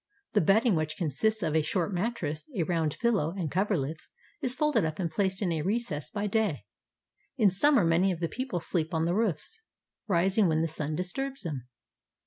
The 0.33 0.41
bedding, 0.41 0.73
which 0.73 0.97
consists 0.97 1.43
of 1.43 1.55
a 1.55 1.61
short 1.61 1.93
mattress, 1.93 2.49
a 2.55 2.63
round 2.63 2.97
pillow, 2.99 3.35
and 3.37 3.51
coverlets, 3.51 4.07
is 4.41 4.55
folded 4.55 4.83
up 4.83 4.97
and 4.97 5.11
placed 5.11 5.43
in 5.43 5.51
a 5.51 5.61
recess 5.61 6.09
by 6.09 6.25
day. 6.25 6.65
In 7.37 7.51
summer 7.51 7.83
many 7.85 8.11
of 8.11 8.19
the 8.19 8.27
people 8.27 8.59
sleep 8.61 8.95
on 8.95 9.05
the 9.05 9.13
roofs, 9.13 9.61
rising 10.07 10.47
when 10.47 10.61
the 10.61 10.67
sun 10.67 10.95
disturbs 10.95 11.43
them. 11.43 11.67